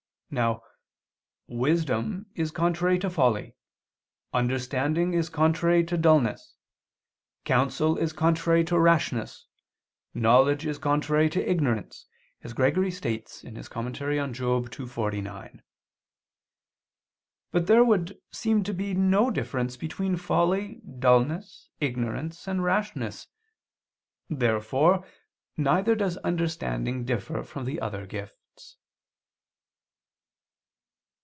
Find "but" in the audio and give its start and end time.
17.51-17.67